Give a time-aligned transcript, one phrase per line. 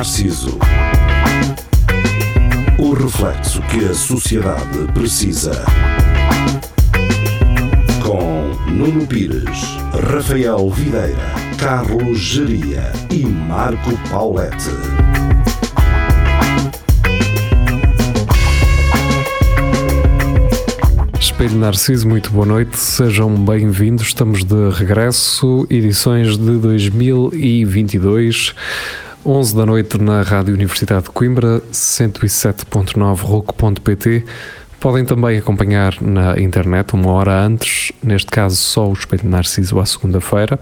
[0.00, 0.58] Narciso.
[2.78, 5.62] O reflexo que a sociedade precisa.
[8.02, 9.76] Com Nuno Pires,
[10.10, 14.70] Rafael Videira, Carlos Geria e Marco Paulette.
[21.20, 24.06] Espelho Narciso, muito boa noite, sejam bem-vindos.
[24.06, 28.54] Estamos de regresso, edições de 2022,
[29.24, 34.24] 11 da noite na Rádio Universidade de Coimbra, 107.9 roco.pt.
[34.80, 39.84] Podem também acompanhar na internet uma hora antes, neste caso só o Espelho Narciso à
[39.84, 40.58] segunda-feira,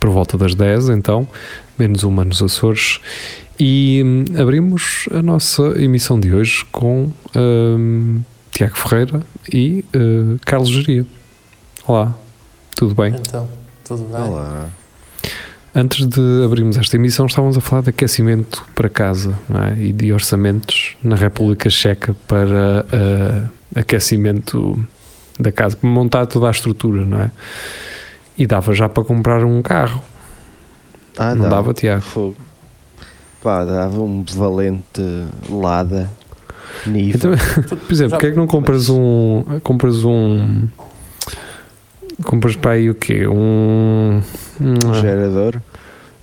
[0.00, 1.28] por volta das 10, então,
[1.78, 3.00] menos uma nos Açores.
[3.60, 7.12] E hum, abrimos a nossa emissão de hoje com.
[7.36, 9.20] hum, Tiago Ferreira
[9.52, 11.04] e uh, Carlos Geria.
[11.86, 12.14] Olá,
[12.76, 13.12] tudo bem?
[13.16, 13.48] Então,
[13.84, 14.22] tudo bem?
[14.22, 14.68] Olá.
[15.76, 19.76] Antes de abrirmos esta emissão, estávamos a falar de aquecimento para casa não é?
[19.76, 24.78] e de orçamentos na República Checa para uh, aquecimento
[25.38, 27.30] da casa, para montar toda a estrutura, não é?
[28.38, 30.00] E dava já para comprar um carro,
[31.18, 32.02] Ah, não dava, Tiago?
[32.02, 32.36] Fogo.
[33.42, 35.02] Pá, dava um valente
[35.50, 36.08] Lada
[36.86, 37.34] nível.
[37.34, 39.44] Então, por exemplo, porque é que não compras um.
[39.62, 40.68] Compras um.
[42.22, 43.26] Compras para aí o quê?
[43.26, 44.20] Um.
[44.60, 45.60] um gerador.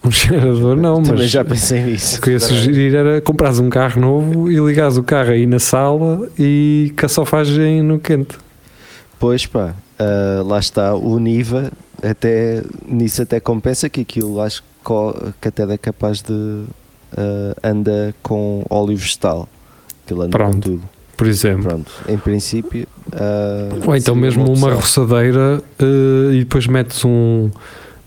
[0.03, 1.31] Um gerador, não, Também mas.
[1.31, 2.17] já pensei nisso.
[2.17, 5.45] O que eu ia sugerir era comprares um carro novo e ligares o carro aí
[5.45, 8.37] na sala e com a sofagem no quente.
[9.19, 14.63] Pois pá, ah, lá está o Niva, até, nisso até compensa que aquilo acho
[15.39, 16.63] que até é capaz de
[17.15, 19.47] ah, anda com óleo vegetal.
[20.03, 20.69] Aquilo anda com Pronto.
[20.71, 20.89] tudo.
[21.15, 21.63] Por exemplo.
[21.63, 22.87] Pronto, em princípio.
[23.13, 24.75] Ah, Ou então mesmo uma opção.
[25.05, 27.49] roçadeira eh, e depois metes um.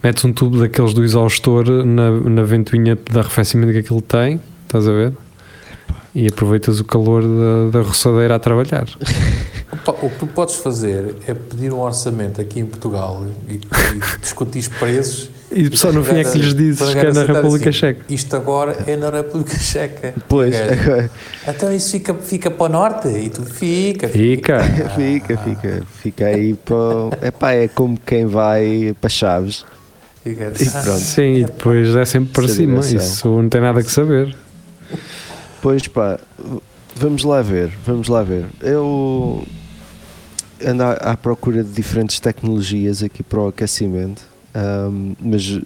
[0.03, 4.87] Metes um tubo daqueles do exaustor na, na ventoinha de arrefecimento que aquilo tem, estás
[4.87, 5.13] a ver?
[6.15, 8.87] E aproveitas o calor da, da roçadeira a trabalhar.
[10.01, 14.71] O que tu podes fazer é pedir um orçamento aqui em Portugal e, e discutir
[14.79, 15.29] preços.
[15.55, 18.03] E só no fim é que lhes dizes que é na República Checa.
[18.09, 20.13] Isto agora é na República Checa.
[20.29, 20.73] Pois, É.
[20.73, 21.11] agora,
[21.47, 24.09] Então isso fica, fica para o norte e tu fica.
[24.09, 24.59] Fica.
[24.97, 27.29] fica, fica, fica aí para.
[27.29, 29.65] Epá, é como quem vai para Chaves.
[30.25, 30.53] fica.
[30.59, 30.99] E pronto.
[30.99, 32.81] Sim, e depois é sempre para Essa cima.
[32.81, 32.99] direção.
[33.15, 34.35] Isso não tem nada que saber.
[35.63, 36.19] Pois pá,
[36.97, 38.47] vamos lá ver, vamos lá ver.
[38.61, 39.43] Eu
[40.65, 44.23] ando à, à procura de diferentes tecnologias aqui para o aquecimento,
[44.55, 45.61] ahm, mas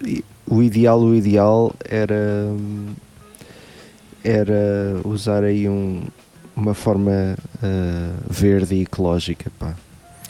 [0.47, 2.51] o ideal, o ideal era,
[4.23, 6.01] era usar aí um,
[6.55, 9.75] uma forma ah, verde e ecológica, pá.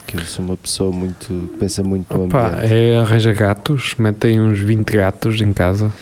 [0.06, 2.74] Que eu sou uma pessoa muito, que pensa muito no Opa, ambiente.
[2.74, 5.94] é arranja gatos, metem uns 20 gatos em casa.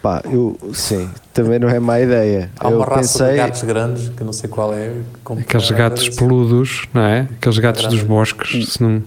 [0.00, 2.50] Pá, eu, sim, também não é má ideia.
[2.60, 4.92] Há eu uma raça pensei, de gatos grandes, que eu não sei qual é.
[5.40, 7.28] Aqueles é, gatos peludos, não é?
[7.36, 8.74] Aqueles gatos dos bosques.
[8.74, 9.02] Se não...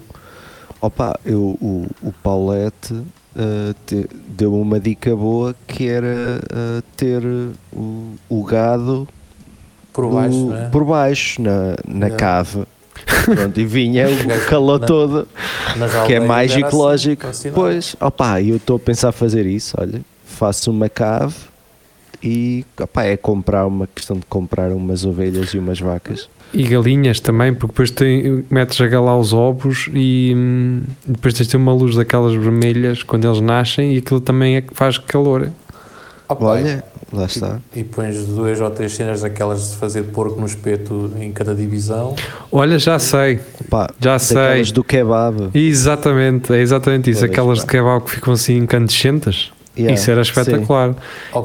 [0.81, 3.06] Opa, eu, o, o Paulette uh,
[3.86, 7.24] te- deu uma dica boa que era uh, ter
[7.72, 9.08] o, o gado
[9.94, 10.69] Por baixo, do- é?
[10.69, 12.18] por baixo, na, na Não.
[12.18, 12.64] cave.
[13.36, 15.28] Pronto, e vinha o calor na- todo,
[16.08, 17.28] que é mais assim, ecológico.
[17.28, 17.56] fascinante.
[17.56, 21.36] pois, opa, eu estou a pensar fazer isso, olha, faço uma cave
[22.24, 26.28] e opa, é comprar uma questão de comprar umas ovelhas e umas vacas.
[26.53, 31.45] E galinhas também, porque depois tem, metes a galar os ovos e hum, depois tens
[31.45, 34.97] de ter uma luz daquelas vermelhas quando eles nascem e aquilo também é que faz
[34.97, 35.50] calor.
[36.28, 37.59] Opa, Olha, lá está.
[37.75, 42.16] E pões duas ou três cenas daquelas de fazer porco no espeto em cada divisão.
[42.51, 44.63] Olha, já sei, Opa, já sei.
[44.73, 45.50] do kebab.
[45.53, 47.22] Exatamente, é exatamente isso.
[47.22, 47.66] Pois, Aquelas pá.
[47.66, 49.51] de kebab que ficam assim incandescentes.
[49.78, 50.95] Yeah, isso era espetacular.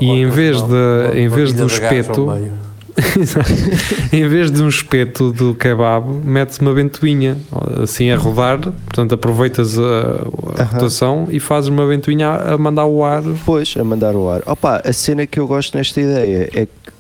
[0.01, 0.75] E em vez uma- de-
[1.11, 2.53] uma- em vez do espeto, meio.
[4.13, 7.37] em vez de um espeto do kebab, metes uma ventoinha
[7.83, 12.87] assim a rodar, portanto aproveitas a, a rotação e fazes uma ventoinha a a mandar
[12.87, 13.23] o ar.
[13.45, 14.43] Pois, a mandar o ar.
[14.47, 16.93] Opa, a cena que eu gosto nesta ideia é que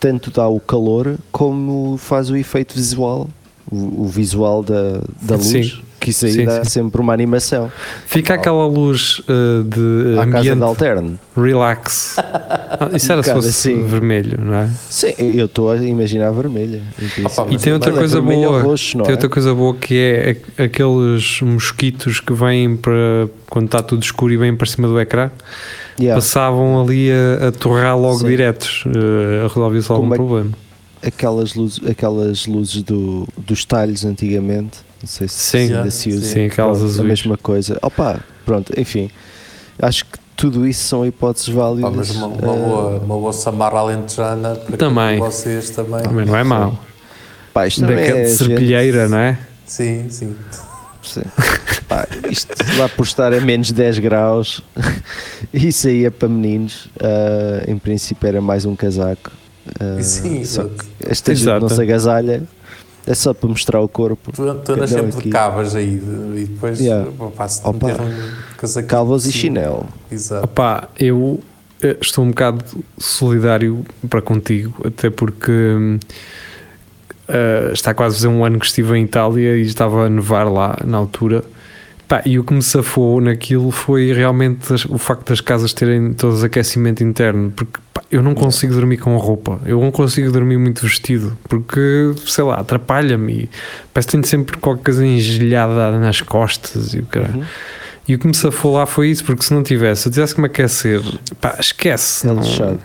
[0.00, 3.28] tanto dá o calor como faz o efeito visual,
[3.70, 5.82] o, o visual da, da luz, Sim.
[6.02, 6.70] Que isso aí Sim, dá sim.
[6.70, 7.70] sempre uma animação.
[8.06, 11.18] Fica aquela luz eh, de À casa ambiente de alterno.
[11.36, 12.16] relax.
[12.18, 13.84] Ah, Isso era Um se fosse assim.
[13.86, 14.68] vermelho, não é?
[14.90, 16.82] Sim, eu estou a imaginar vermelha.
[17.24, 18.62] Opa, E tem outra é coisa boa.
[18.62, 19.12] roxo, Tem é?
[19.12, 24.32] outra coisa boa que é a- aqueles mosquitos que vêm para quando está tudo escuro
[24.32, 25.30] e vêm para cima do ecrã.
[26.00, 26.20] Yeah.
[26.20, 28.26] passavam ali a, a torrar logo Sim.
[28.28, 30.50] diretos, eh, a resolver-se algum Como é problema.
[31.06, 36.24] Aquelas luzes, aquelas luzes do, dos talhos antigamente, não sei se Sim, ainda se usa.
[36.26, 37.08] sim, aquelas Pronto, A azuis.
[37.08, 37.78] mesma coisa.
[37.82, 39.10] Opa, pronto, enfim.
[39.80, 41.92] Acho que tudo isso são hipóteses válidas.
[41.94, 45.18] mas uma, uma Ah, boa, uma boa Samarra Alentejana para Também.
[45.18, 46.02] vocês também.
[46.02, 46.78] Também não é mau.
[47.52, 49.38] pá, isto também Daquela é de gente- serpilheira, não é?
[49.66, 50.36] Sim, sim.
[51.02, 51.22] Sim.
[51.88, 54.62] Pá, isto lá por estar a menos 10 graus,
[55.52, 56.88] isso aí é para meninos.
[57.00, 59.30] ah, em princípio era mais um casaco.
[59.80, 60.70] Ah, Sim, só exato.
[60.98, 62.42] que esta gente não se agasalha,
[63.06, 64.30] é só para mostrar o corpo.
[64.32, 65.22] Tu, tu andas sempre aqui.
[65.24, 67.10] de cavas aí de- e depois Yeah.
[67.10, 67.16] te
[67.64, 67.86] Opa.
[67.88, 69.86] meter um casaquinho Calvas e chinelo.
[70.10, 70.44] Exato.
[70.44, 71.40] Opá, eu
[71.82, 72.64] eh, estou um bocado
[72.98, 75.98] solidário para contigo, até porque
[77.28, 80.44] eh, está quase a fazer um ano que estive em Itália e estava a nevar
[80.50, 81.44] lá na altura.
[82.12, 86.12] Pá, e o que me safou naquilo foi realmente as- o facto das casas terem
[86.12, 90.58] todas aquecimento interno, porque pá, eu não consigo dormir com roupa, eu não consigo dormir
[90.58, 93.48] muito vestido, porque sei lá, atrapalha-me.
[93.94, 97.36] Parece que tenho sempre qualquer coisa engelhada nas costas e o caralho.
[97.38, 97.44] Uhum.
[98.06, 100.34] E o que me safou lá foi isso, porque se não tivesse, se eu tivesse
[100.34, 101.00] que me aquecer,
[101.40, 102.26] pá, esquece.
[102.28, 102.78] É não- lixado.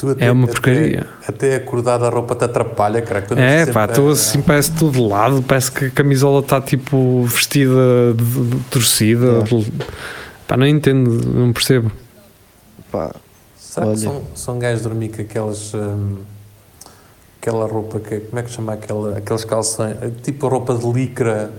[0.00, 1.06] Tu É uma porcaria.
[1.28, 3.22] Até, até acordar da roupa te atrapalha, cara.
[3.36, 7.22] É, pá, a- estou assim, parece tudo de lado, parece que a camisola está tipo
[7.24, 9.40] vestida, de, de- torcida.
[9.40, 9.42] É.
[9.42, 9.72] de-
[10.48, 11.92] Pá, não entendo, não percebo.
[12.90, 13.14] Pá,
[13.58, 13.98] Será que Olha.
[14.00, 15.74] são, são gajos dormir com aquelas.
[15.74, 16.16] hum,
[17.40, 18.20] aquela roupa que.
[18.20, 19.96] Como é que chama aquela, aqueles calções?
[20.22, 21.50] Tipo roupa de licra.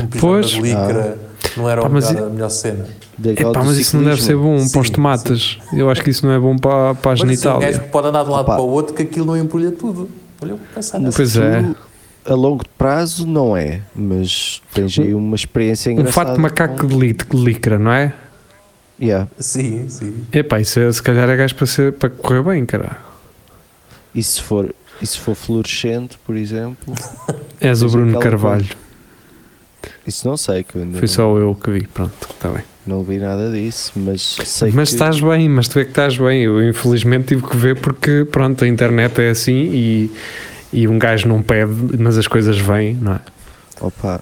[0.00, 0.46] Um pijama Pois.
[0.48, 1.18] de licra.
[1.56, 2.86] Não era Pá, mas melhor- a melhor cena.
[3.24, 5.58] Epá, do mas isso não deve ser bom Sim, para os tomates.
[5.72, 7.78] Eu acho que isso não é bom para, para a Mas assim, um gajo genitália.
[7.80, 8.54] que pode andar de um lado Opa.
[8.54, 10.08] para o outro que aquilo não embrulha tudo.
[10.42, 11.16] Olha, eu vou pensar nessa.
[11.16, 11.64] Pois é.
[12.24, 16.26] A longo prazo não é, mas tens aí uma experiência Um engraçada.
[16.28, 18.12] fato de macaco de de licra, não é?
[19.00, 19.26] Yeah.
[19.38, 20.24] Sim, sim.
[20.30, 22.98] Epá, isso é, se calhar é gajo para, ser, para correr bem, cara.
[24.14, 26.94] E se for, e se for fluorescente, por exemplo,
[27.60, 28.66] És o Bruno Carvalho.
[30.06, 32.62] Isso não sei, que Foi só eu que vi, pronto, está bem.
[32.86, 36.16] não vi nada disso, mas sei mas que estás bem, mas tu é que estás
[36.16, 36.42] bem.
[36.42, 40.10] Eu infelizmente tive que ver porque pronto, a internet é assim e,
[40.72, 43.20] e um gajo não pede, mas as coisas vêm, não é?
[43.80, 44.20] opa,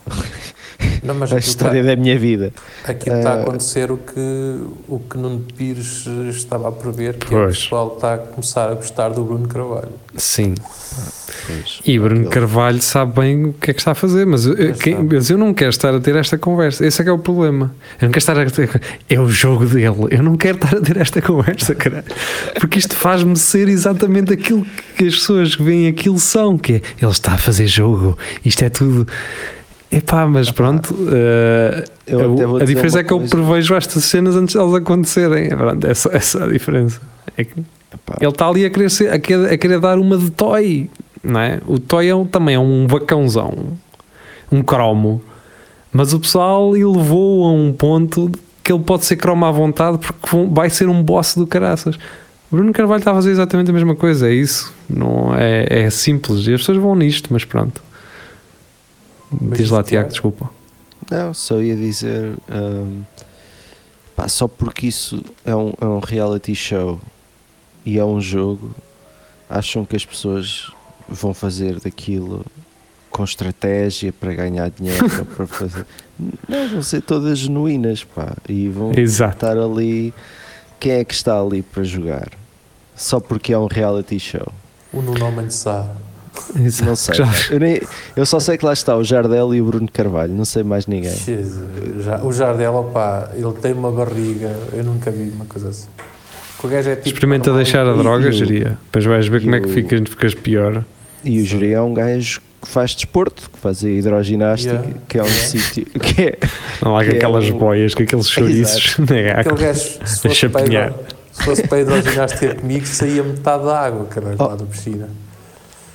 [1.02, 2.52] Não, mas a aquilo história da minha vida.
[2.80, 7.14] está, aquilo está a Eh, acontecer o que, o que Nuno Pires estava a prever,
[7.16, 7.58] que é o Pois.
[7.62, 9.88] pessoal está a começar a gostar do Bruno Carvalho.
[10.16, 10.54] Sim.
[11.46, 14.74] Pois, E Bruno Carvalho sabe bem o que é que está a fazer, mas eu,
[14.74, 16.84] quem- mas eu não quero estar a ter esta conversa.
[16.84, 17.74] Esse é que é o problema.
[18.00, 18.80] Eu não quero estar a ter.
[19.08, 20.08] É o jogo dele.
[20.10, 22.04] Eu não quero estar a ter esta conversa, caralho.
[22.58, 24.66] Porque isto faz-me ser exatamente aquilo
[24.96, 28.18] que as pessoas que veem aquilo são, que é ele está a fazer jogo.
[28.44, 29.06] Isto é tudo.
[29.90, 30.94] Epá, mas pronto.
[32.06, 35.46] Eu a- a diferença é que eu prevejo estas cenas antes de elas acontecerem.
[35.46, 37.00] É, pronto, é só essa a diferença.
[37.36, 37.52] É que
[37.92, 40.90] Epá, ele está ali a querer, ser- a, querer, a querer dar uma de toy,
[41.22, 41.60] não é?
[41.66, 43.54] O toy é um- também é um vacãozão,
[44.52, 45.22] um cromo,
[45.90, 48.30] mas o pessoal elevou a um ponto
[48.62, 51.96] que ele pode ser cromo à vontade porque vai ser um boss do caraças.
[52.50, 54.72] O Bruno Carvalho está a fazer exatamente a mesma coisa, é isso.
[54.88, 57.82] Não é, é simples e as pessoas vão nisto, mas pronto.
[59.32, 60.50] Diz lá, Tiago, é- desculpa.
[61.10, 63.02] Não, só ia dizer hum,
[64.14, 67.00] pá, só porque isso é um, é um reality show
[67.84, 68.74] e é um jogo,
[69.48, 70.70] acham que as pessoas
[71.08, 72.44] vão fazer daquilo
[73.10, 75.86] com estratégia para ganhar dinheiro para fazer.
[76.46, 79.34] Não, vão ser todas genuínas, pá, e vão Exato.
[79.36, 80.12] estar ali.
[80.78, 82.28] Quem é que está ali para jogar?
[82.94, 84.52] Só porque é um reality show.
[84.92, 85.88] O Nuno Homem de Sá.
[86.64, 86.84] Exato.
[86.88, 87.14] Não sei.
[87.14, 87.80] Já- Eu, nem-
[88.16, 90.86] eu só sei que lá está o Jardel e o Bruno Carvalho, não sei mais
[90.86, 91.14] ninguém.
[91.14, 91.62] Jesus,
[92.22, 95.88] O Jardel, opá, ele tem uma barriga, eu nunca vi uma coisa assim.
[96.60, 98.78] Que é tipo Experimenta normal deixar a e- droga, geria.
[98.86, 100.84] Depois vais ver como é que ficas, ficas pior.
[101.24, 104.94] E o Júri é um gajo que faz desporto, que faz a hidroginástica, Yeah.
[105.08, 106.38] que é um sítio que é.
[106.82, 108.96] Não lá com Que é aquelas o- boias, com aqueles chouriços.
[109.08, 109.30] né?
[109.38, 110.92] Aquele gajo, se fosse, para
[111.32, 114.44] se fosse para a hidroginástica comigo, saía metade da água, caralho, Oh.
[114.48, 115.08] lá da piscina.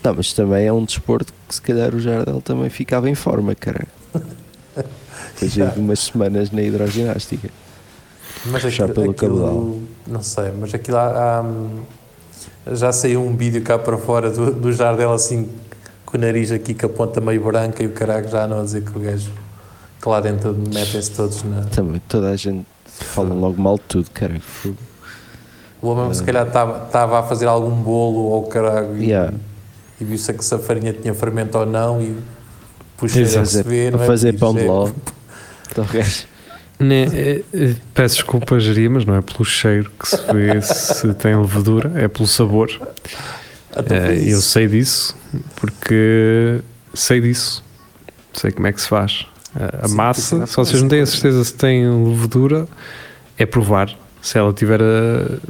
[0.04, 3.56] Não, mas também é um desporto que se calhar o Jardel também ficava em forma,
[3.56, 3.88] caralho.
[5.34, 7.50] Depois de umas semanas na hidroginástica.
[8.46, 9.78] Mas aquilo, pelo aquilo- cabedal.
[10.08, 11.80] não sei, mas aquilo há, há, hum,
[12.74, 15.50] já saiu um vídeo cá para fora do, do Jardel assim
[16.06, 18.64] com o nariz aqui com a ponta meio branca e o caralho já não a
[18.64, 19.32] dizer que o gajo
[20.02, 21.62] que lá dentro metem-se todos na.
[21.64, 24.42] Também toda a gente fala logo mal de tudo, caralho.
[24.42, 24.78] Fogo.
[25.82, 29.32] O homem se calhar estava a fazer algum bolo ou caralho Yeah.
[29.34, 29.53] e
[30.04, 32.16] viu-se que se a farinha tinha fermento ou não e
[32.98, 33.44] puxa Exato.
[33.44, 34.08] a se vê, A não é?
[34.08, 34.90] fazer pão de ló.
[35.92, 36.26] Gajo-
[36.80, 41.14] Né, é, é, peço desculpa, Geria, mas não é pelo cheiro que se vê se
[41.14, 42.70] tem levedura, é pelo sabor.
[43.76, 45.16] Então É, foi eu sei disso,
[45.56, 46.60] porque
[46.94, 47.64] sei disso.
[48.34, 49.26] Sei como é que se faz.
[49.56, 52.68] A- A Sim, massa, se vocês não têm a certeza se tem levedura,
[53.38, 53.90] é provar.
[54.24, 54.80] Se ela tiver.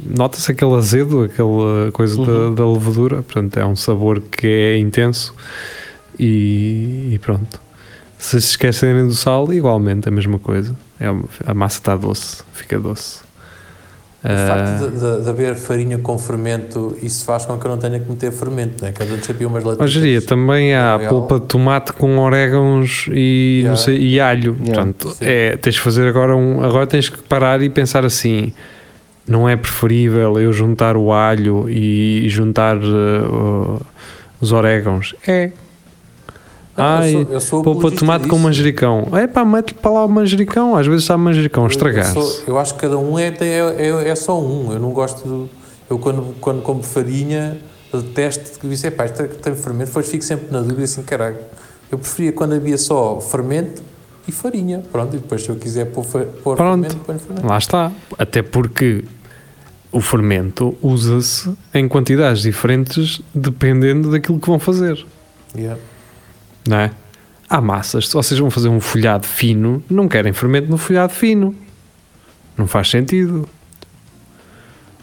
[0.04, 2.54] Nota-se aquele azedo, aquela coisa Uhum.
[2.56, 3.22] da, da levedura.
[3.22, 5.32] Portanto, é um sabor que é intenso.
[6.18, 7.60] E, e pronto.
[8.18, 10.74] Se se esquecerem do sal, igualmente a mesma coisa.
[10.98, 11.06] É,
[11.46, 13.20] a massa está doce, fica doce.
[14.24, 17.70] O Ah, facto de, de- de haver farinha com fermento, isso faz com que eu
[17.70, 18.90] não tenha que meter fermento, né?
[18.90, 19.90] que a gente sabia umas Mas latitas.
[19.92, 21.10] geria, também há Real.
[21.10, 23.76] polpa de tomate com orégãos e, Yeah.
[23.76, 24.56] sei, e alho.
[24.60, 24.64] Yeah.
[24.64, 25.24] Portanto, Sim.
[25.26, 26.64] é, tens de fazer agora um.
[26.64, 28.54] Agora tens que parar e pensar assim:
[29.28, 33.78] não é preferível eu juntar o alho e juntar o-
[34.40, 35.14] os orégãos?
[35.28, 35.50] É.
[36.76, 39.08] Ai, eu sou, eu sou de apologista tomate com manjericão.
[39.12, 40.74] É pá, mete para lá o manjericão.
[40.76, 44.08] Às vezes está manjericão, Eu- eu sou- Eu, acho que cada um é, é, é,
[44.08, 44.72] é só um.
[44.72, 45.26] Eu não gosto.
[45.26, 45.48] do-
[45.88, 47.58] eu, quando, quando compro farinha,
[47.92, 49.86] detesto que disse: pá, isto tem fermento.
[49.88, 51.36] Depois fico sempre na dúvida assim: caralho.
[51.92, 53.80] Eu preferia quando havia só fermento
[54.26, 54.82] e farinha.
[54.90, 56.58] Pronto, e depois se eu quiser pôr, pôr Pronto.
[56.82, 57.46] fermento, ponho fermento.
[57.46, 57.92] Lá está.
[58.18, 59.04] Até porque
[59.92, 65.06] o fermento usa-se em quantidades diferentes dependendo daquilo que vão fazer.
[65.56, 65.78] Yeah.
[66.68, 66.90] Não é?
[67.48, 71.54] Há massas, se vocês vão fazer um folhado fino, não querem fermento no folhado fino.
[72.56, 73.48] Não faz sentido.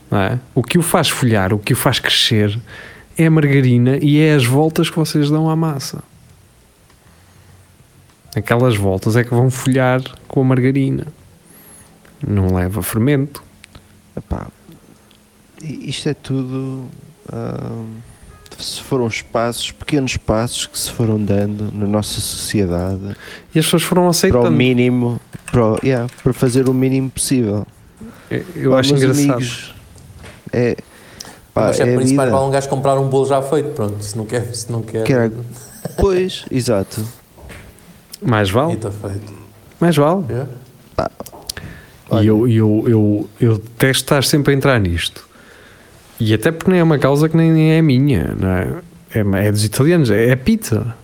[0.09, 0.39] Não é?
[0.55, 2.59] O que o faz folhar, o que o faz crescer
[3.17, 6.03] é a margarina e é as voltas que vocês dão à massa.
[8.35, 11.07] Aquelas voltas é que vão folhar com a margarina.
[12.25, 13.43] Não leva fermento.
[14.15, 14.47] Epá,
[15.61, 16.89] isto é tudo.
[17.31, 18.10] ahm,
[18.63, 23.15] se foram os passos, pequenos passos que se foram dando na nossa sociedade
[23.53, 24.51] E as pessoas foram para o aceitando.
[24.51, 25.19] mínimo,
[25.51, 27.65] para, o- yeah, para fazer o mínimo possível.
[28.55, 29.19] Eu Pá, acho engraçado.
[29.33, 29.75] amigos,
[30.53, 30.75] é,
[31.53, 32.37] pá, Mas é, é a por isso mais vida.
[32.39, 33.69] vale um gajo comprar um bolo já feito.
[33.71, 34.55] Pronto, se não quer.
[34.55, 35.31] Se não quer, Que era-
[35.97, 37.03] Pois, exato.
[38.21, 38.73] Mais e vale.
[38.73, 39.33] está feito.
[39.79, 40.23] Mais vale.
[40.29, 40.49] Yeah.
[42.21, 45.27] E eu, eu, eu, eu detesto estar sempre a entrar nisto.
[46.23, 48.67] E até porque nem é uma causa que nem é minha, não é?
[49.13, 50.95] É, é dos italianos, é, é pizza.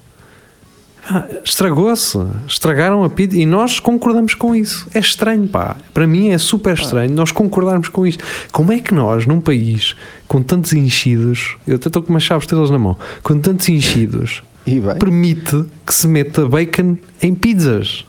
[1.10, 4.88] Ah, Estragou-se, estragaram a pizza e nós concordamos com isso.
[4.94, 5.76] É estranho, pá.
[5.94, 8.24] Para mim é super estranho nós concordarmos com isto.
[8.52, 9.96] Como é que nós, num país
[10.28, 14.44] com tantos enchidos, eu até estou com umas chaves estrelas na mão, com tantos enchidos,
[14.68, 18.06] E bem, permite que se meta bacon em pizzas?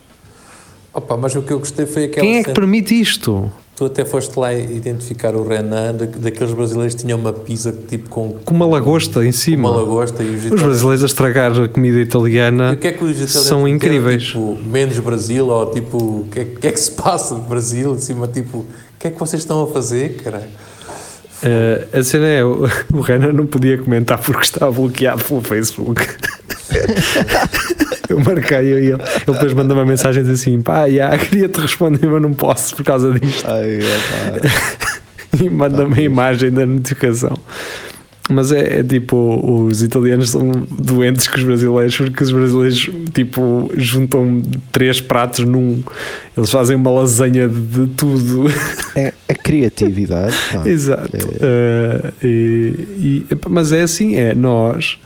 [0.92, 3.50] Opa, mas o que eu gostei foi aquela Quem é que cena- permite isto?
[3.78, 8.08] Tu até foste lá identificar o Renan, da- daqueles brasileiros que tinham uma pizza tipo
[8.08, 9.70] com Com uma lagosta em cima.
[9.70, 12.92] uma lagosta e os Os brasileiros a estragar a comida E italiana o que é
[12.92, 14.24] que os italianos são incríveis.
[14.24, 17.94] Tipo, menos Brasil, ou tipo, o que, é, que é que se passa de Brasil?
[17.94, 18.66] Em cima, tipo, o
[18.98, 20.46] que é que vocês estão a fazer, caralho?
[21.44, 26.02] Eh, a cena é, o, o Renan não podia comentar porque estava bloqueado pelo Facebook.
[28.10, 28.92] eu marquei eu e ele.
[28.92, 33.12] Ele depois manda uma mensagem assim: pá, já, queria-te responder, mas não posso por causa
[33.18, 33.46] disto.
[33.46, 34.98] ai, epá,
[35.44, 37.36] E manda-me a imagem da notificação.
[38.30, 43.70] Mas é, é tipo, os italianos são doentes com os brasileiros porque os brasileiros tipo
[43.76, 45.82] juntam três pratos num.
[46.36, 48.44] Eles fazem uma lasanha de tudo.
[48.94, 50.34] é a criatividade.
[50.66, 51.10] Exato.
[51.16, 52.06] É.
[52.06, 54.98] Uh, e- e- mas é assim, é nós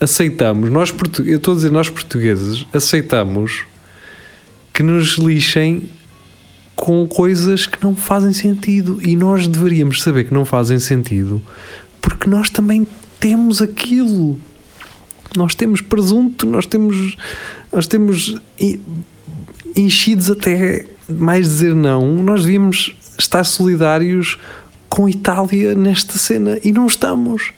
[0.00, 3.62] aceitamos, nós portu- eu estou a dizer nós portugueses aceitamos
[4.72, 5.88] que nos lixem
[6.74, 11.40] com coisas que não fazem sentido e nós deveríamos saber que não fazem sentido
[12.00, 12.86] porque nós também
[13.20, 14.38] temos aquilo.
[15.36, 17.16] Nós temos presunto, nós temos
[17.72, 18.36] nós temos
[19.76, 24.38] enchidos até mais dizer não, nós devíamos estar solidários
[24.88, 27.52] com Itália nesta cena e não estamos.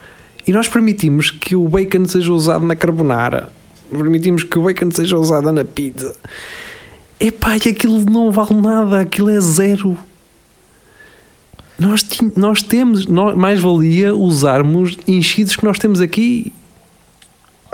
[0.46, 3.50] E nós permitimos que o bacon seja usado na carbonara,
[3.90, 6.14] permitimos que o bacon seja usado na pizza.
[7.18, 9.98] Epá, e aquilo não vale nada, aquilo é zero.
[11.78, 16.52] Nós, nós temos, nó- mais valia usarmos enchidos que nós temos aqui.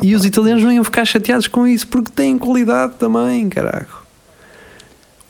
[0.02, 4.02] E os italianos não iam ficar chateados com isso porque têm qualidade também, caraca.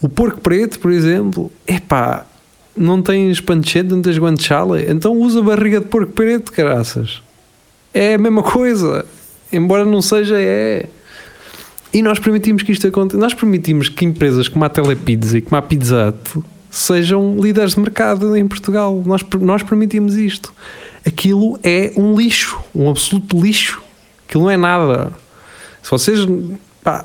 [0.00, 2.24] O porco preto, por exemplo, epá,
[2.76, 7.22] não tens pancetta, não tens guanciale, então usa barriga de porco preto, caraças.
[7.94, 9.04] É a mesma coisa,
[9.52, 10.86] embora não seja, é.
[11.92, 13.20] E nós permitimos que isto aconteça.
[13.20, 17.80] Nós permitimos que empresas como a Telepizza e como a Pizza Hut sejam líderes de
[17.80, 19.02] mercado em Portugal.
[19.04, 20.54] Nós, nós permitimos isto.
[21.06, 23.82] Aquilo é um lixo, um absoluto lixo.
[24.26, 25.12] Aquilo não é nada.
[25.82, 26.20] Se vocês.
[26.82, 27.04] Pá,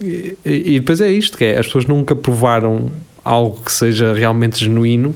[0.00, 2.90] e, e depois é isto: que é, as pessoas nunca provaram
[3.24, 5.14] algo que seja realmente genuíno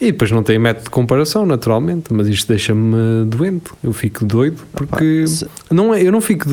[0.00, 2.12] e depois não têm método de comparação, naturalmente.
[2.12, 3.70] Mas isto deixa-me doente.
[3.82, 5.26] Eu fico doido porque.
[5.26, 6.48] Se- Não é, eu não fico.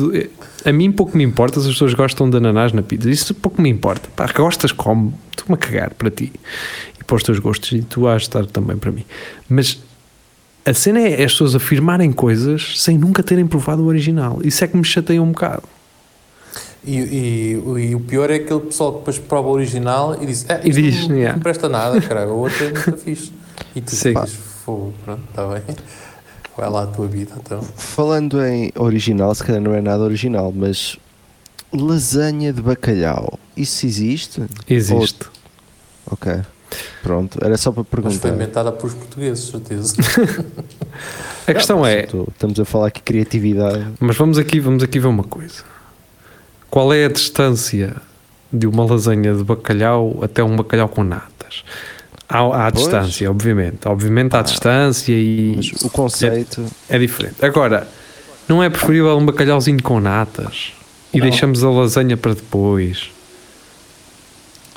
[0.64, 3.10] A mim pouco me importa se as pessoas gostam de ananás na pizza.
[3.10, 4.08] Isso pouco me importa.
[4.16, 5.12] Pá, gostas, come.
[5.30, 6.32] Estou-me a cagar para ti.
[6.34, 9.04] E e para os teus gostos, e tu has de estar também para mim.
[9.48, 9.78] Mas
[10.64, 14.40] a cena é as pessoas afirmarem coisas sem nunca terem provado o original.
[14.42, 15.62] Isso é que me chateia um bocado.
[16.86, 17.52] E, e,
[17.90, 20.80] e o pior é aquele pessoal que depois prova o original e diz: é, isto
[20.80, 21.32] diz, não, yeah.
[21.34, 22.28] não presta nada, cara.
[22.28, 23.32] O outro é muito fixe.
[23.74, 24.14] E tu Sim.
[24.14, 25.62] dizes: fogo, pronto, está bem.
[26.56, 27.60] Vai lá a tua vida, então.
[27.62, 30.96] Falando em original, se calhar não é nada original, mas
[31.72, 34.40] lasanha de bacalhau, isso existe?
[34.68, 35.26] Existe.
[36.06, 36.32] Ok.
[37.02, 38.28] Pronto, era só para Mas foi perguntar.
[38.28, 39.94] inventada por os portugueses, certeza.
[41.46, 43.86] A questão é, Estamos a falar aqui criatividade.
[44.00, 45.62] mas vamos aqui, vamos aqui ver uma coisa.
[46.74, 47.94] Qual é a distância
[48.52, 51.62] de uma lasanha de bacalhau até um bacalhau com natas?
[52.28, 53.86] Há, há distância, obviamente.
[53.86, 56.66] Obviamente há distância e Mas o conceito.
[56.88, 57.44] é diferente.
[57.44, 57.86] Agora,
[58.48, 60.72] não é preferível um bacalhauzinho com natas
[61.12, 63.08] e deixamos a lasanha para depois?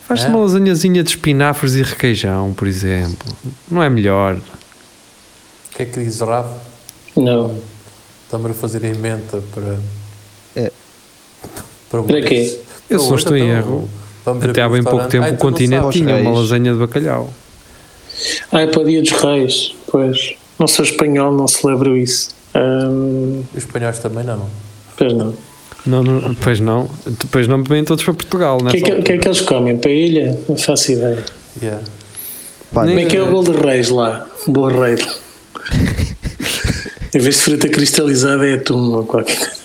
[0.07, 0.29] Faz-te É?
[0.29, 3.35] uma lasanhazinha de espinafres e requeijão, por exemplo.
[3.71, 4.35] Não é melhor?
[4.35, 6.61] O que é que diz Rafa?
[7.15, 7.59] Não.
[8.23, 9.79] Estamos a fazer a emenda para.
[11.87, 11.91] É.
[11.91, 12.59] Para, Para quê?
[12.89, 13.89] Eu, não hoje, estou em então, erro,
[14.49, 17.33] até há bem pouco tempo Ah, o então não continente tinha uma lasanha de bacalhau.
[18.51, 19.75] Ah, é para o dia dos reis.
[19.87, 20.35] Pois.
[20.59, 22.35] Não sou espanhol, não celebro isso.
[23.53, 24.49] Os espanhóis também não.
[24.97, 25.33] pois não.
[25.85, 28.71] Não, não, pois não, depois não vêm todos para Portugal, O né?
[28.71, 29.77] que, é o que é que eles comem?
[29.77, 30.37] Paella?
[30.49, 31.23] Não faço ideia.
[31.61, 31.81] Yeah.
[32.73, 34.27] Pá, Como é que é o bolo de reis lá?
[34.45, 35.19] O bolo de reis.
[37.13, 39.56] em vez de fruta cristalizada é atum ou qualquer coisa.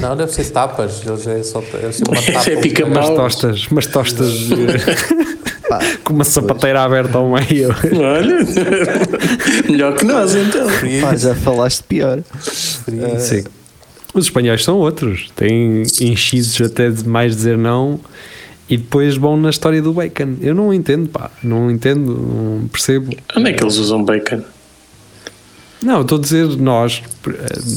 [0.00, 1.02] Não, deve ser tapas.
[1.06, 2.50] Eles é só é só uma tapa.
[2.50, 2.92] É pica-pau.
[2.92, 7.70] Umas tostas, umas tostas eh, com uma sapateira aberta ao meio.
[7.70, 8.38] Olha,
[9.68, 10.66] melhor que nós então.
[11.00, 12.22] pá, já falaste pior.
[12.40, 13.44] Sim.
[14.14, 17.98] Os espanhóis são outros, têm enchidos até de mais dizer não
[18.68, 20.36] e depois vão na história do bacon.
[20.40, 23.14] Eu não entendo, pá, não entendo, não percebo.
[23.36, 24.42] Onde é que eles usam bacon?
[25.82, 27.30] Não, estou a dizer nós, eh,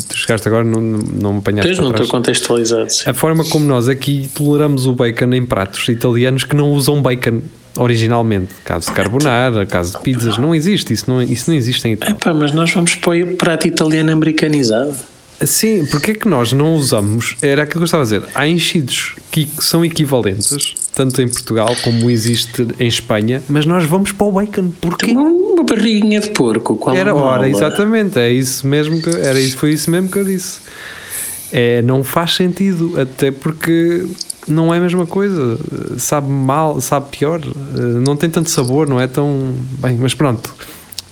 [0.07, 2.91] tu chegaste agora, não, não me apanhaste Pois não estou contextualizado.
[2.91, 3.09] sim.
[3.09, 7.41] A forma como nós aqui toleramos o bacon em pratos italianos que não usam bacon
[7.77, 8.53] originalmente.
[8.63, 12.15] Caso de carbonara, caso de pizzas, não existe, isso não, isso não existe em Itália.
[12.15, 14.95] Epá, mas nós vamos para o prato italiano americanizado.
[15.41, 17.35] Sim, porque é que nós não usamos?
[17.41, 18.23] Era aquilo que eu estava a dizer.
[18.33, 24.11] Há enchidos que são equivalentes, tanto em Portugal como existe em Espanha, mas nós vamos
[24.11, 24.71] para o bacon.
[24.79, 25.11] Porquê?
[25.11, 26.75] Uma, barriguinha de porco.
[26.77, 28.19] Qual Era hora, exatamente.
[28.19, 30.59] É isso mesmo que era isso, foi isso mesmo que eu disse.
[31.51, 34.05] É, não faz sentido, até porque
[34.47, 35.57] não é a mesma coisa.
[35.97, 37.41] Sabe mal, sabe pior.
[37.41, 39.97] Eh, Não tem tanto sabor, não é tão bem.
[39.99, 40.53] Mas pronto,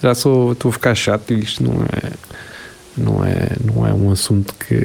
[0.01, 2.11] já sou, estou a ficar chato e isto não é,
[2.97, 4.77] não é, não é um assunto que,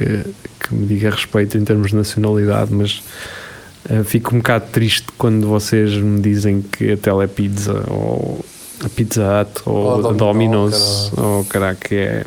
[0.59, 3.01] que me diga respeito em termos de nacionalidade, mas
[3.89, 8.43] eh, fico um bocado triste quando vocês me dizem que a Telepizza ou
[8.83, 12.25] a Pizza Hut ou, Ou a a Domino, Domino's ou caraca que é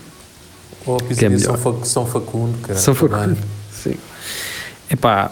[0.87, 1.39] Ou a Que é.
[1.39, 2.79] São, Fac- São Facundo, cara.
[2.79, 2.95] São.
[2.95, 3.37] Facundo.
[3.73, 3.95] Sim.
[4.91, 5.31] Epá,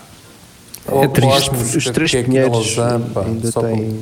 [0.89, 1.51] Ou É triste.
[1.51, 3.99] Os que- três é pinheiros ainda têm.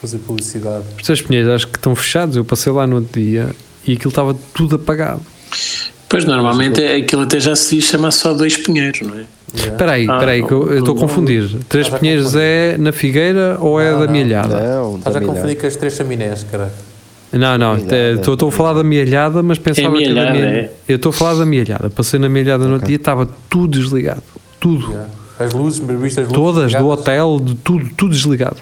[0.00, 0.84] fazer publicidade.
[0.98, 2.36] os teus pinheiros acho que estão fechados.
[2.36, 3.54] Eu passei lá no outro dia
[3.86, 5.20] e aquilo estava tudo apagado.
[6.08, 9.24] Pois normalmente é- aquilo até já se diz chamar só dois pinheiros, não é?
[9.54, 9.72] Yeah.
[9.72, 11.56] Espera aí, Ah, espera aí, que eu estou a confundir.
[11.68, 14.12] Três pinheiros é na Figueira ou é da não.
[14.12, 14.60] Mielhada?
[14.60, 16.72] Não, Estás a confundir com as três chaminés, cara.
[17.32, 20.70] Não, não, é, estou a falar da Mielhada, mas pensava que era é.
[20.88, 21.90] Eu estou a falar da Mielhada.
[21.90, 24.22] Passei na Mielhada no outro dia estava tudo desligado.
[24.60, 24.88] Tudo.
[24.90, 25.08] Yeah.
[25.38, 28.56] As luzes, viste as luzes Todas, do hotel, de tudo, tudo desligado.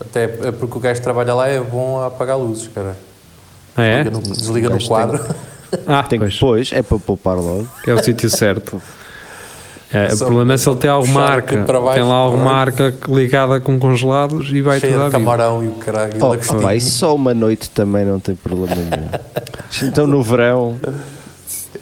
[0.00, 2.96] Até é porque o gajo que trabalha lá é bom a apagar luzes, cara.
[3.76, 4.04] Ah, é?
[4.04, 5.24] Desliga no, desliga no gajo quadro.
[5.86, 6.34] Ah, Tem pois.
[6.34, 7.68] que, pois, é para poupar logo.
[7.86, 8.80] É o sítio certo.
[9.92, 11.64] É, o problema é se ele tem alguma marca.
[11.64, 12.54] tem lá alguma é?
[12.54, 15.10] marca ligada com congelados e vai tudo vida.
[15.10, 16.12] camarão e o caralho.
[16.14, 19.08] e Oh, isso só uma noite também não tem problema nenhum.
[19.88, 20.78] Então no verão,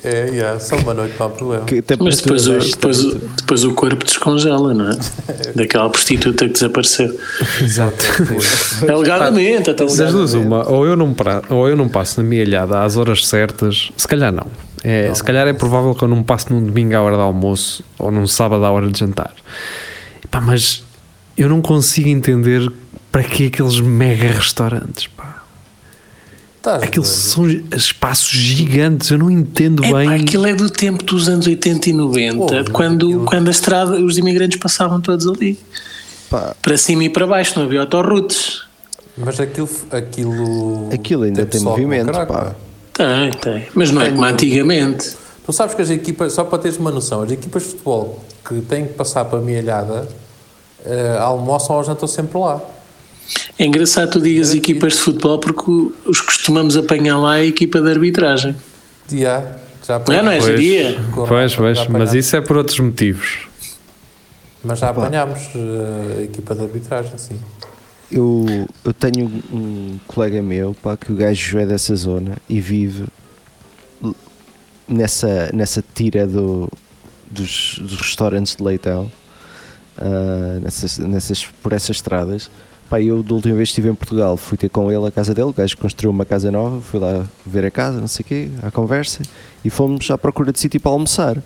[0.06, 1.66] É, yeah, só uma noite não há problema.
[1.98, 4.96] Mas depois o, depois, o, depois o corpo descongela, não é?
[5.56, 7.18] Daquela prostituta que desapareceu.
[7.60, 8.04] Exato.
[8.88, 12.42] Alegadamente, até Das duas, uma, ou eu, não pra, ou eu não passo na minha
[12.42, 14.46] ilhada às horas certas, se calhar não.
[14.84, 17.82] É, se calhar é provável que eu não passe num domingo à hora de almoço
[17.98, 19.32] ou num sábado à hora de jantar.
[20.30, 20.84] Pá, mas
[21.36, 22.70] eu não consigo entender
[23.10, 25.08] para que aqueles mega restaurantes.
[26.66, 27.62] Estás Aqueles doido?
[27.70, 30.08] são espaços gigantes, eu não entendo É, bem.
[30.08, 33.50] pá, aquilo é do tempo dos anos 80 e 90, Porra, quando, aquilo- quando a
[33.52, 35.56] estrada, os imigrantes passavam todos ali.
[36.28, 38.62] Pá, Para cima e para baixo, não havia autorroutes.
[39.16, 40.88] Mas aquilo, aquilo.
[40.92, 42.56] Aquilo ainda tem com movimento, pá.
[42.92, 43.66] Tem, tem.
[43.72, 45.14] Mas não é como antigamente.
[45.46, 48.60] Tu sabes que as equipas, só para teres uma noção, as equipas de futebol que
[48.62, 50.08] têm que passar para a mielhada
[50.84, 52.60] eh, almoçam ou jantam sempre lá.
[53.58, 55.70] É engraçado tu digas equipas de futebol porque
[56.04, 58.54] os costumamos apanhar lá a equipa de arbitragem.
[59.10, 60.44] Já, já Não é, não é, Pois.
[60.46, 61.00] Geria?
[61.14, 63.46] Pois, pois, Já mas isso é por outros motivos.
[64.62, 67.38] Mas já apanhámos eh, a equipa de arbitragem, sim.
[68.10, 73.06] Eu, eu tenho um colega meu pá, que o gajo é dessa zona e vive
[74.88, 76.68] nessa, nessa tira do,
[77.30, 79.10] dos, dos restaurantes de leitão,
[79.98, 82.50] ah, nessas, nessas, por essas estradas.
[82.88, 85.34] Pá, eu da última vez que estive em Portugal fui ter com ele a casa
[85.34, 88.26] dele, o gajo construiu uma casa nova, fui lá ver a casa, não sei o
[88.26, 89.22] quê, à conversa,
[89.64, 91.42] e fomos à procura de sítio para almoçar.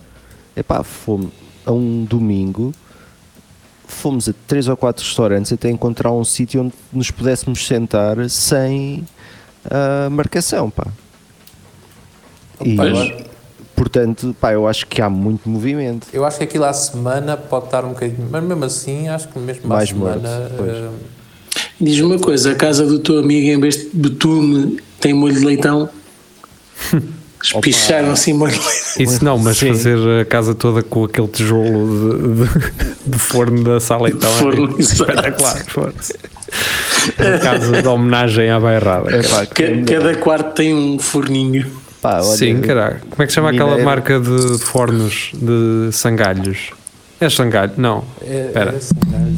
[0.55, 1.29] Epá, fomos
[1.65, 2.71] a um domingo,
[3.87, 9.03] fomos a três ou quatro restaurantes até encontrar um sítio onde nos pudéssemos sentar sem
[9.69, 10.87] ah, marcação, pá.
[12.63, 13.13] E, Pois.
[13.75, 16.07] portanto, pá, eu acho que há muito movimento.
[16.13, 18.27] Eu acho que aquilo à semana pode estar um bocadinho.
[18.29, 20.39] Mas mesmo assim, acho que mesmo Mais à semana.
[20.39, 20.93] morto,
[21.81, 25.43] Diz-me uma coisa, a casa do teu amigo em vez de betume tem molho de
[25.45, 25.89] leitão?
[27.43, 29.01] Espicharam assim molho de leitão.
[29.03, 29.69] Isso não, mas Sim.
[29.69, 34.33] fazer a casa toda com aquele tijolo de, de- de forno da sala então é
[34.33, 35.65] Forno, espetacular.
[35.67, 36.13] foda-se.
[37.17, 39.15] Uma casa de homenagem à bairrada.
[39.15, 41.65] É, pá, que- Ca- Cada quarto tem um forninho.
[41.99, 42.99] pá, olha, Sim, caralho.
[43.09, 43.85] Como é que se chama aquela Mineiro.
[43.89, 46.69] marca de fornos de sangalhos?
[47.19, 47.71] É sangalho?
[47.75, 48.03] Não.
[48.21, 48.69] é, Espera.
[48.69, 49.30] é gajo.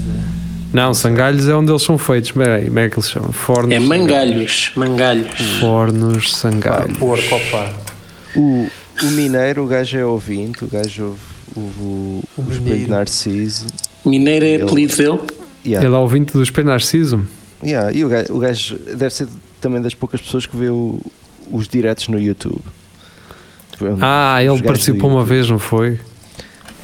[0.74, 2.32] Não, sangalhos é onde eles são feitos.
[2.32, 3.32] Espera aí, como é que eles chamam?
[3.32, 3.74] Fornos.
[3.76, 5.40] É mangalhos, mangalhos.
[5.60, 6.98] Fornos sangalhos.
[6.98, 7.72] porco, opá.
[8.36, 8.68] O,
[9.04, 11.20] o mineiro, o gajo é ouvinte, o gajo ouve
[11.56, 13.68] o, o, O o espelho Narciso.
[14.04, 15.20] Mineiro é Ele- apelido dele?
[15.66, 17.26] Yeah, Ele é ouvinte do Espelho Narciso?
[17.64, 19.28] yeah, e o gajo, o gajo deve ser
[19.62, 21.00] também das poucas pessoas que vê o-
[21.52, 22.60] os diretos no YouTube.
[23.72, 26.00] Tipo, é Ah, os ele participou uma vez, não foi?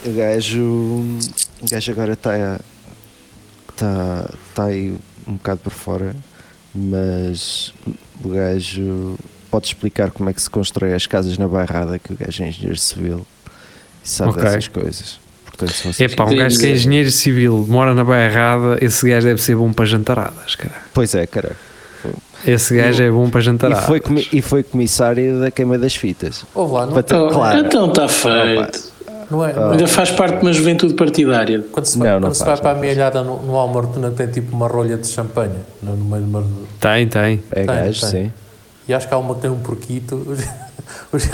[0.06, 2.60] O gajo, o gajo agora está
[3.80, 4.96] tá, tá aí
[5.28, 6.16] um bocado por fora,
[6.74, 7.74] mas
[8.24, 9.16] o gajo
[9.52, 12.50] pode explicar como é que se constrói as casas na Bairrada, que o gajo é
[12.50, 13.26] engenheiro civil
[14.04, 14.44] e sabe Ok.
[14.44, 15.20] dessas coisas.
[15.46, 19.28] Portanto, vocês- Epá, um gajo que é engenheiro civil, mora na baia errada, esse gajo
[19.28, 20.76] deve ser bom para jantaradas, cara.
[20.94, 21.56] Pois é, cara.
[22.46, 23.86] Esse gajo é bom para E jantaradas.
[23.86, 26.46] foi, e foi comissário da queima das fitas.
[26.56, 27.60] Ouve lá, não, Para ter- Oh, claro.
[27.66, 28.90] Então está feito.
[29.30, 29.54] Não é.
[29.56, 29.72] Ah.
[29.72, 31.64] Ainda faz parte de uma juventude partidária.
[31.72, 33.56] Quando se Não, vai, não quando se faz, vai para a não mealhada no, no
[33.56, 36.44] Almortuna tem tipo uma rolha de champanhe no, no meio de uma.
[36.80, 37.44] Tem, tem.
[37.52, 38.10] É Tem, gajo, tem.
[38.10, 38.34] sim.
[38.88, 40.16] E acho que há uma que tem um porquito.
[40.16, 40.40] Os,
[41.14, 41.30] os,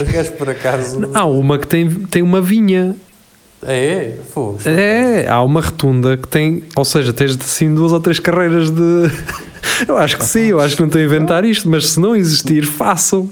[0.00, 1.10] os gajos por acaso.
[1.12, 2.96] Há uma que tem, tem uma vinha.
[3.62, 4.58] É, é, fogo.
[4.64, 9.10] É, há uma retunda que tem, ou seja, tens assim duas ou três carreiras de.
[9.86, 12.14] Eu acho que sim, eu acho que não estou a inventar isto, mas se não
[12.16, 13.28] existir, façam.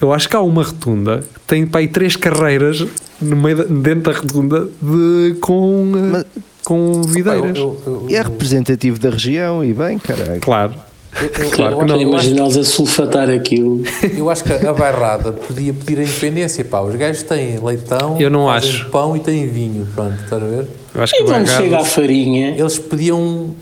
[0.00, 2.84] Eu acho que há uma retunda que tem para aí três carreiras
[3.20, 6.24] no meio da- dentro da retunda de, com, Mas-
[6.64, 7.56] com eu- videiras.
[7.56, 10.40] eu- eu- E é representativo da região, e bem, caralho.
[10.40, 10.74] Claro.
[11.20, 11.96] eu- eu- Claro eu que não.
[11.96, 13.82] eu Imagina-los a sulfatar aquilo.
[14.16, 16.62] Eu acho que a bairrada podia pedir a independência.
[16.64, 18.90] Pá, os gajos têm leitão, Eu não acho.
[18.90, 19.86] pão e têm vinho.
[19.94, 20.66] Pronto, estás a ver?
[20.94, 23.54] Eu acho que E quando chega à farinha, Eles podiam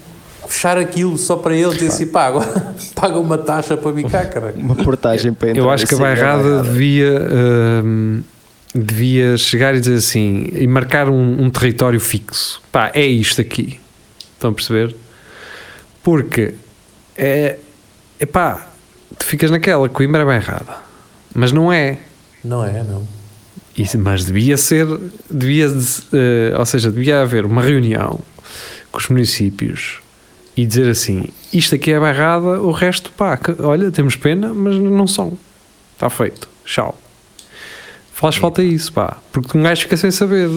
[0.49, 4.59] fechar aquilo só para eles dizer assim: pá, agora paga uma taxa para bicar, caralho.
[4.59, 7.21] Uma portagem para entrar Eu acho que a bairrada devia,
[7.83, 8.23] hum,
[8.75, 12.63] devia chegar e dizer assim e marcar um, um território fixo.
[12.71, 13.81] Pá, é isto aqui.
[14.35, 14.95] Estão a perceber?
[16.03, 16.55] Porque
[17.17, 17.59] é,
[18.19, 18.67] é pá,
[19.19, 20.77] tu ficas naquela, Coimbra é bairrada,
[21.35, 21.99] mas não é.
[22.45, 23.07] Não é, não.
[23.77, 24.87] Isso, mas devia ser,
[25.29, 25.67] devia,
[26.13, 28.21] eh, ou seja, devia haver uma reunião
[28.93, 30.04] com os municípios
[30.57, 34.77] e dizer assim: isto aqui é bairrada, o resto, pá, que- olha, temos pena, mas
[34.77, 35.33] não são.
[35.95, 36.97] Está feito, tchau.
[38.13, 40.49] Faz falta isso, pá, porque um gajo fica sem saber.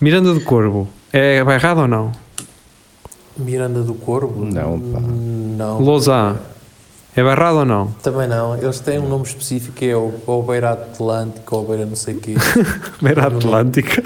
[0.00, 2.10] Miranda do Corvo, é bairrada ou não?
[3.36, 4.44] Miranda do Corvo?
[4.44, 5.00] Não, pá.
[5.00, 5.80] Não.
[5.80, 6.36] Lousã,
[7.14, 7.86] é bairrada ou não?
[8.02, 8.56] Também não.
[8.56, 12.14] Eles têm um nome específico que é o, ou Beira Atlântico ou Beira não sei
[12.14, 12.34] o quê.
[13.00, 14.02] Beira Atlântica.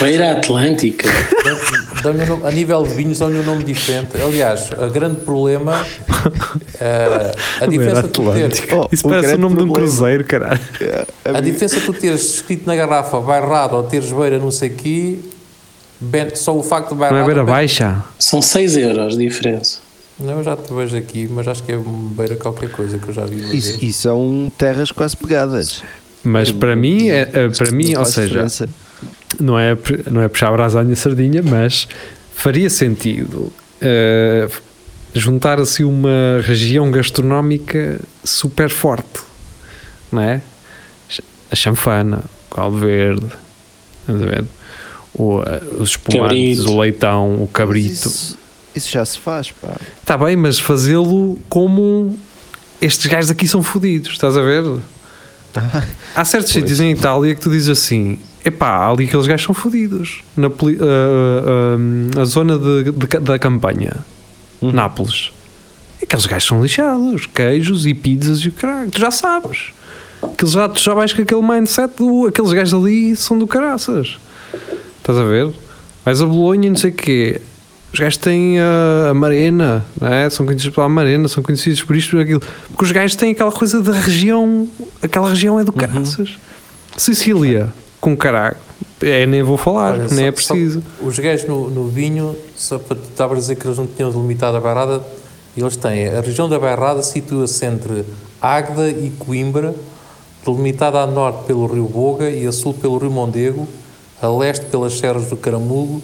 [0.00, 1.08] Beira Atlântica.
[2.02, 4.10] Dão- dão-lhe um nome- a nível de vinhos dão-lhe um nome diferente.
[4.20, 5.84] Aliás, o grande problema
[6.80, 8.76] eh, a diferença de tu teres Atlântica.
[8.76, 9.88] Oh, Isso o parece o nome de um problema.
[9.88, 10.60] cruzeiro, caralho.
[11.24, 15.18] a diferença de tu teres escrito na garrafa bairrado ou teres beira não sei quê
[16.00, 18.02] ben- só o facto de Não bairrado é beira baixa?
[18.18, 19.78] São 6 euros de diferença.
[20.18, 23.12] Não, eu já te vejo aqui, mas acho que é beira qualquer coisa que eu
[23.14, 25.82] já vi Isso, e são terras quase pegadas.
[26.24, 28.68] Mas para mim, é, é- para mim, Não ou seja, diferença.
[29.40, 29.76] Não é,
[30.10, 31.88] não é puxar a brasa à minha sardinha, mas
[32.34, 34.48] faria sentido eh,
[35.14, 39.20] juntar assim uma região gastronómica super forte,
[40.12, 40.40] não é?
[41.50, 43.26] A chanfana, o caldo verde,
[44.00, 44.44] estás a ver?
[45.14, 46.70] O, eh, os espumantes, Cabrito.
[46.72, 47.92] o leitão, o cabrito.
[47.92, 48.38] Isso,
[48.74, 49.76] Isso já se faz, pá.
[50.00, 52.18] Está bem, mas fazê-lo como
[52.80, 54.62] estes gajos aqui são fodidos, estás a ver?
[56.14, 60.22] Há certos sítios em Itália que tu dizes assim: epá, ali aqueles gajos são fodidos.
[60.36, 60.50] Na ah,
[62.16, 63.96] ah, a zona de- de- da campanha,
[64.60, 64.72] Uhum.
[64.72, 65.32] Nápoles,
[66.02, 69.66] aqueles gajos são lixados, queijos e pizzas e o caralho, tu já sabes.
[70.22, 74.16] Aqueles já, tu já vais com aquele mindset do aqueles gajos ali são do caraças.
[74.98, 75.52] Estás a ver?
[76.04, 77.40] Vais a Bolonha e não sei o quê.
[77.92, 80.28] Os gajos têm a, a Marena, é?
[80.30, 82.40] são conhecidos pela Marena, são conhecidos por isto e por aquilo.
[82.68, 84.68] Porque os gajos têm aquela coisa da região,
[85.02, 86.30] aquela região é do caraças.
[86.96, 87.72] Sicília,
[88.06, 88.56] com caralho,
[89.02, 90.80] é, nem vou falar, Olha, nem só- é preciso.
[91.00, 94.12] só- os gajos no, no vinho, só para estavas a dizer que eles não tinham
[94.12, 95.02] delimitado a Bairrada,
[95.56, 96.06] eles têm.
[96.08, 98.04] A região da Bairrada situa-se entre
[98.40, 99.74] Águeda e Coimbra,
[100.46, 103.66] delimitada a norte pelo rio Boga e a sul pelo rio Mondego,
[104.22, 106.00] a leste pelas serras do Caramulo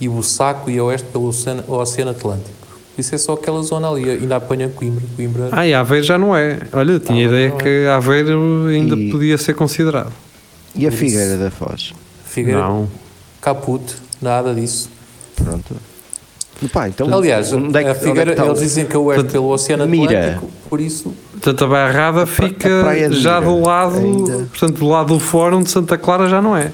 [0.00, 2.60] e Bussaco e a oeste pelo Oceano, Oceano Atlântico.
[2.96, 5.02] Isso é só aquela zona ali, ainda apanha Coimbra.
[5.16, 6.58] Coimbra Ah, e Aveiro já não é.
[6.72, 7.50] Olha, eu tinha Ah, ideia é.
[7.50, 10.12] que Aveiro ainda E- podia ser considerado.
[10.74, 11.92] E a Figueira da Foz?
[12.24, 12.88] Figueira, Não.
[13.40, 13.82] Caput,
[14.20, 14.88] nada disso.
[15.36, 15.76] Pronto.
[16.72, 18.98] Pá, então, Aliás, onde é que- a onde é que Figueira, eles dizem que é
[18.98, 20.18] oeste pelo Oceano Mira.
[20.34, 24.46] Atlântico, por isso Portanto, a Bairrada fica Praia de já do lado, ainda.
[24.50, 26.70] portanto, do lado do Fórum de Santa Clara já não é.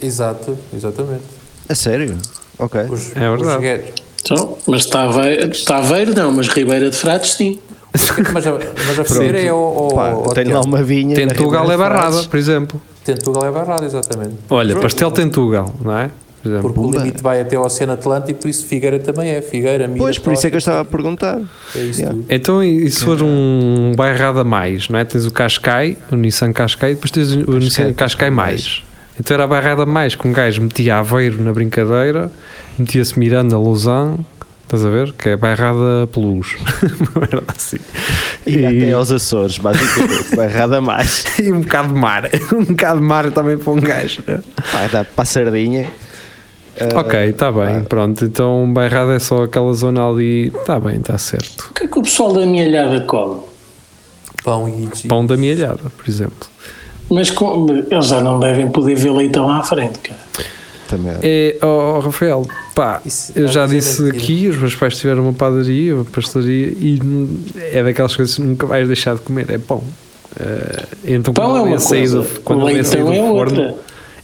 [0.00, 1.24] Exato, exatamente.
[1.68, 2.16] A sério?
[2.58, 2.80] Ok.
[2.88, 3.92] Os, É verdade.
[4.22, 7.58] Então, mas Taveiro, Taveiro não, mas Ribeira de Frades sim.
[8.32, 9.56] Mas a, mas a é o.
[9.56, 11.14] o, Pá, o tenho lá uma vinha.
[11.14, 12.80] Tentugal é Barrada, por exemplo.
[13.04, 14.34] Tentugal é barrado, exatamente.
[14.50, 14.82] Olha, Pronto.
[14.82, 16.10] pastel Tentugal, não é?
[16.42, 16.62] Por exemplo.
[16.72, 16.96] Porque Pumba.
[16.96, 19.40] o limite vai até o Oceano Atlântico, por isso Figueira também é.
[19.40, 21.40] Figueira, Mira, Pois, por isso é que eu estava a perguntar.
[21.74, 22.16] é isso Yeah.
[22.16, 22.26] tudo.
[22.28, 25.04] Então, e se for um bairrada mais, não é?
[25.04, 28.82] Tens o Cascai, o Nissan Cascai, depois tens o Nissan Cascai mais.
[29.18, 32.30] Então era a bairrada mais, que um gajo metia Aveiro na brincadeira,
[32.78, 34.18] metia-se Miranda, Lausanne,
[34.66, 35.12] estás a ver?
[35.14, 36.56] Que é bairrada Plus.
[37.32, 37.78] era assim.
[38.46, 40.34] E, até aos Açores, basicamente.
[40.36, 41.24] Barrada mais.
[41.38, 42.28] e um bocado de mar.
[42.52, 44.22] um bocado de mar também para um gajo.
[44.26, 44.40] né?
[44.72, 45.90] Pá, dá para a sardinha.
[46.78, 48.24] Ah, Ok, está bem, pronto.
[48.24, 50.48] Então bairrada é só aquela zona ali.
[50.48, 51.68] Está bem, está certo.
[51.70, 53.40] O que é que o pessoal da minha alhada come?
[54.44, 56.48] Pão e Pão da mielhada, por exemplo.
[57.10, 60.20] Mas com- eles já não devem poder ver leitão à frente, cara.
[60.88, 61.14] Também.
[61.22, 65.94] É, oh, Rafael, pá, Isso eu já disse aqui, os meus pais tiveram uma padaria,
[65.96, 67.00] uma pastelaria e
[67.72, 69.82] é daquelas coisas que nunca vais deixar de comer, é pão.
[70.38, 73.74] Eh, então Pão quando é eu uma ia sair coisa, do, quando é forno, outra.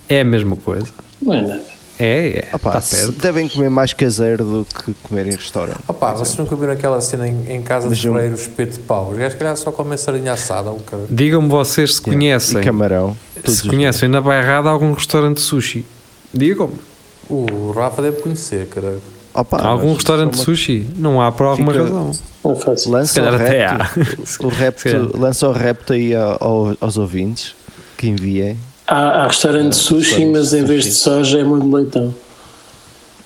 [0.08, 0.86] é a mesma coisa.
[1.20, 1.72] Não é nada.
[1.98, 3.12] É, é, Opá, está perto.
[3.22, 5.78] devem comer mais caseiro do que comer em restaurante.
[5.86, 8.78] Opa, vocês nunca viram aquela cena em, em casa Mas de eu- ferreiro, espeto de
[8.80, 9.10] pau?
[9.10, 10.72] Os gajos, se calhar, só comem sardinha assada.
[10.84, 11.04] cara.
[11.08, 13.16] Digam-me vocês se conhecem, E camarão.
[13.46, 15.84] se conhecem na bairrada algum restaurante de sushi.
[16.34, 16.74] Digam-me,
[17.28, 18.90] O Rafa deve conhecer, cara.
[18.90, 19.02] dias.
[19.34, 20.86] Opá, algum restaurante de sushi?
[20.96, 22.12] Não há por alguma Fica- razão.
[22.88, 23.76] Lança o calhar até há.
[23.84, 27.54] repto, o repto, lança o repto aí ao- ao- aos ouvintes
[27.96, 28.58] que enviem.
[28.86, 31.02] Há, há restaurante de sushi, restaurante mas em vez de sushi.
[31.04, 32.14] soja é muito leitão.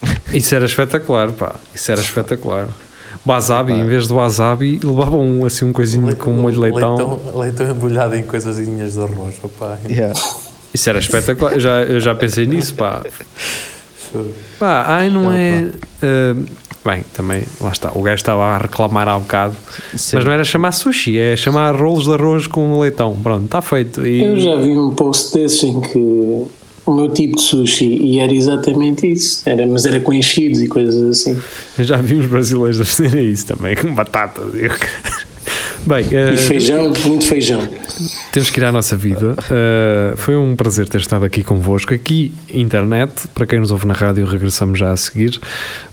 [0.33, 1.57] Isso era espetacular, pá.
[1.75, 2.69] Isso era espetacular.
[3.27, 6.97] Wasabi, em vez de wasabi, levavam um, assim um coisinho com um molho de leitão.
[6.97, 9.35] Leitão, leitão embrulhado em coisazinhas de arroz.
[9.43, 9.79] Opa.
[9.89, 10.17] Yeah.
[10.73, 11.55] Isso era espetacular.
[11.55, 13.03] Eu já, eu já pensei nisso, pá.
[14.59, 15.71] Pá, ai, não é.
[16.03, 16.35] eh,
[16.85, 17.91] bem, também, lá está.
[17.95, 19.57] O gajo estava a reclamar há um bocado.
[19.97, 20.17] Sim.
[20.17, 23.17] Mas não era chamar sushi, é chamar rolos de arroz com leitão.
[23.23, 24.07] Pronto, está feito.
[24.07, 28.21] E Eu já vi um post desses em que o meu tipo de sushi e
[28.21, 29.43] era exatamente isso.
[29.45, 31.37] Era, mas era com enchidos e coisas assim.
[31.77, 34.43] eu já vi uns brasileiros a fazerem isso também, com batata.
[34.53, 34.75] digo.
[35.87, 37.61] Bem, eh, E feijão, muito feijão.
[38.33, 39.35] temos que ir à nossa vida.
[39.35, 41.95] Uh, foi um prazer ter estado aqui convosco.
[41.95, 45.41] Aqui, internet, para quem nos ouve na rádio, regressamos já a seguir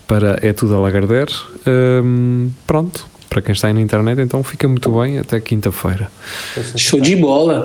[0.07, 1.27] para É Tudo a Lagarder.
[1.67, 6.11] Um, pronto, para quem está aí na internet, então fica muito bem até quinta-feira.
[6.75, 7.61] Show de bola.